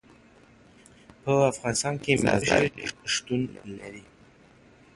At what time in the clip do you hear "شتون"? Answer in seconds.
3.13-3.41